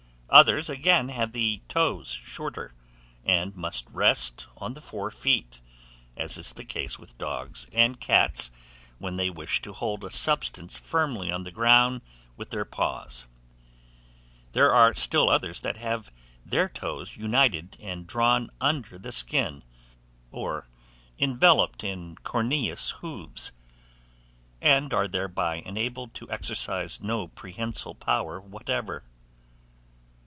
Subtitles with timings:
[0.33, 2.73] Others, again, have the toes shorter,
[3.25, 5.59] and must rest on the fore feet,
[6.15, 8.49] as is the case with dogs and cats
[8.97, 11.99] when they wish to hold a substance firmly on the ground
[12.37, 13.25] with their paws.
[14.53, 16.13] There are still others that have
[16.45, 19.65] their toes united and drawn under the skin,
[20.31, 20.65] or
[21.19, 23.51] enveloped in corneous hoofs,
[24.61, 29.03] and are thereby enabled to exercise no prehensile power whatever.